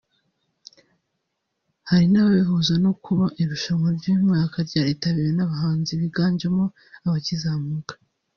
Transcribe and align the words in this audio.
Hari 1.89 2.05
n’ababihuza 2.09 2.73
no 2.85 2.91
kuba 3.03 3.25
irushanwa 3.41 3.87
ry’uyu 3.97 4.23
mwaka 4.27 4.55
ryaritabiriwe 4.67 5.31
n’abahanzi 5.35 5.91
biganjemo 6.01 6.65
abakizamuka 7.07 7.93